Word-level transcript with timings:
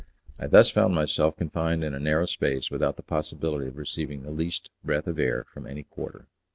I 0.39 0.47
thus 0.47 0.71
found 0.71 0.95
myself 0.95 1.37
confined 1.37 1.83
in 1.83 1.93
a 1.93 1.99
narrow 1.99 2.25
space 2.25 2.71
without 2.71 2.95
the 2.95 3.03
possibility 3.03 3.67
of 3.67 3.77
receiving 3.77 4.23
the 4.23 4.31
least 4.31 4.71
breath 4.83 5.05
of 5.05 5.19
air 5.19 5.43
from 5.53 5.67
any 5.67 5.83
quarter. 5.83 6.25